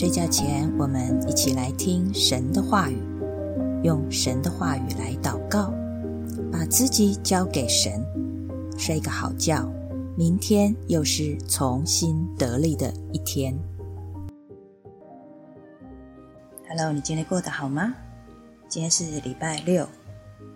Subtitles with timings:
[0.00, 2.96] 睡觉前，我们一起来听神的话语，
[3.82, 5.74] 用神的话语来祷告，
[6.50, 8.02] 把自己交给神，
[8.78, 9.70] 睡个好觉。
[10.16, 13.54] 明天又是重新得力的一天。
[16.66, 17.94] Hello，你今天过得好吗？
[18.70, 19.86] 今天是礼拜六。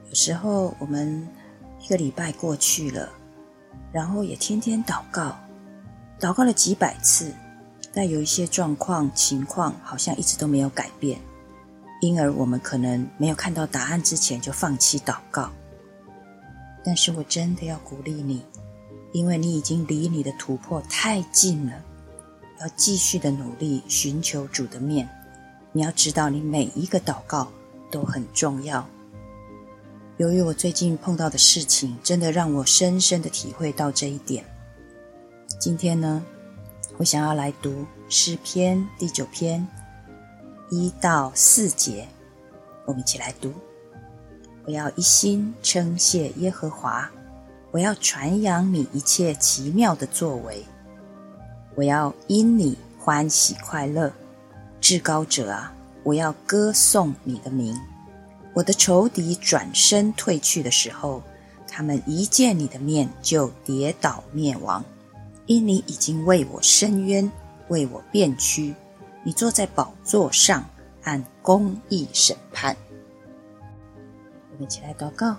[0.09, 1.29] 有时候我们
[1.83, 3.11] 一个礼拜过去了，
[3.93, 5.37] 然后也天天祷告，
[6.19, 7.31] 祷告了几百次。
[7.95, 11.21] 但有一些状况、情况好像一直都没有改变，
[12.01, 15.51] 因而我们可能没有看到答案之前就放弃祷告。
[16.85, 18.45] 但是我真的要鼓励你，
[19.13, 21.73] 因为你已经离你的突破太近了，
[22.61, 25.09] 要继续的努力寻求主的面。
[25.73, 27.51] 你要知道，你每一个祷告
[27.91, 28.87] 都很重要。
[30.19, 34.45] 由于我最近碰到的事情，真的让我深深的体会到这一点。
[35.59, 36.25] 今天呢？
[36.97, 39.67] 我想要来读诗篇第九篇
[40.71, 42.07] 一到四节，
[42.87, 43.53] 我们一起来读。
[44.65, 47.11] 我要一心称谢耶和华，
[47.73, 50.65] 我要传扬你一切奇妙的作为，
[51.75, 54.13] 我要因你欢喜快乐，
[54.81, 57.77] 至高者啊，我要歌颂你的名。
[58.55, 61.21] 我的仇敌转身退去的时候，
[61.67, 64.85] 他们一见你的面就跌倒灭亡。
[65.47, 67.31] 因你已经为我伸冤，
[67.69, 68.75] 为我辩屈，
[69.23, 70.65] 你坐在宝座上，
[71.03, 72.75] 按公义审判。
[74.53, 75.37] 我们起来祷告，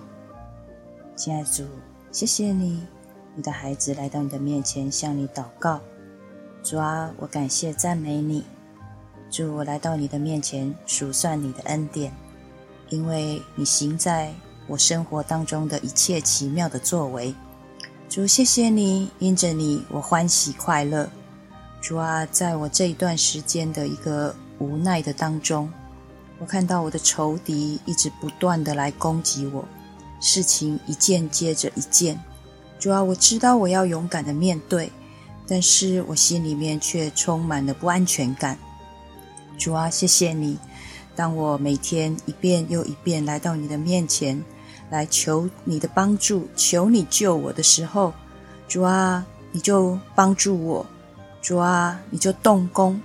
[1.15, 1.63] 亲爱的主，
[2.11, 2.85] 谢谢你，
[3.33, 5.81] 你的孩子来到你的面前向你祷告。
[6.61, 8.43] 主啊，我感谢赞美你。
[9.31, 12.11] 主，我来到你的面前数算你的恩典，
[12.89, 14.31] 因为你行在
[14.67, 17.33] 我生活当中的一切奇妙的作为。
[18.15, 21.09] 主，谢谢你，因着你，我欢喜快乐。
[21.81, 25.69] 主啊，在我这一段时间的一个无奈的当中，
[26.39, 29.67] 我看到我的仇敌一直不断的来攻击我，
[30.21, 32.17] 事情一件接着一件。
[32.79, 34.89] 主啊，我知道我要勇敢的面对，
[35.45, 38.57] 但是我心里面却充满了不安全感。
[39.57, 40.57] 主啊，谢谢你，
[41.17, 44.41] 当我每天一遍又一遍来到你的面前。
[44.89, 48.13] 来求你的帮助，求你救我的时候，
[48.67, 50.85] 主啊，你就帮助我；
[51.41, 52.99] 主啊，你就动工。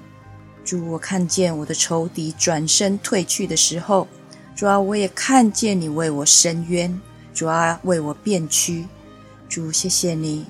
[0.65, 4.07] 主，我看见我的仇敌转身退去的时候，
[4.55, 7.01] 主啊，我也看见你为我伸冤，
[7.33, 8.87] 主啊，为我辩屈。
[9.49, 10.47] 主，谢谢你，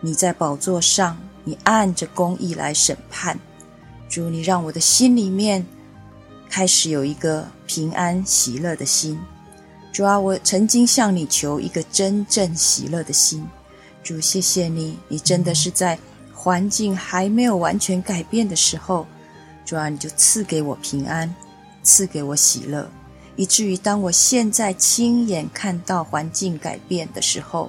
[0.00, 3.38] 你在宝座上，你按着公义来审判。
[4.08, 5.64] 主，你让我的心里面
[6.50, 9.18] 开始有一个平安喜乐的心。
[9.98, 13.44] 主啊，我曾经向你求一个真正喜乐的心。
[14.04, 15.98] 主，谢谢你，你真的是在
[16.32, 19.04] 环境还没有完全改变的时候，
[19.64, 21.34] 主啊，你就赐给我平安，
[21.82, 22.88] 赐给我喜乐，
[23.34, 27.68] 以至于当我现在亲眼看到环境改变的时候，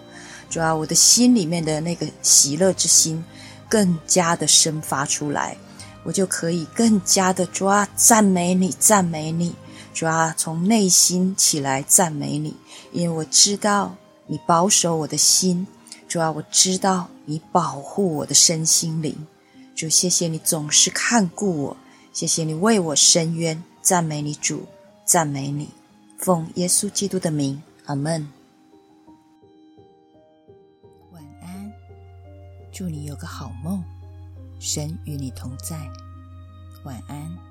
[0.51, 3.25] 主啊，我的心里面的那个喜乐之心
[3.67, 5.57] 更加的生发出来，
[6.03, 9.55] 我就可以更加的抓赞美你，赞美你。
[9.93, 12.55] 主啊，从内心起来赞美你，
[12.91, 13.95] 因为我知道
[14.27, 15.67] 你保守我的心。
[16.07, 19.27] 主啊，我知道你保护我的身心灵。
[19.75, 21.77] 主，谢谢你总是看顾我，
[22.13, 23.63] 谢谢你为我伸冤。
[23.81, 24.65] 赞美你，主，
[25.05, 25.69] 赞美你，
[26.17, 28.27] 奉耶稣基督的名，阿门。
[31.11, 31.71] 晚安，
[32.71, 33.83] 祝你有个好梦，
[34.59, 35.77] 神与你同在。
[36.83, 37.48] 晚安。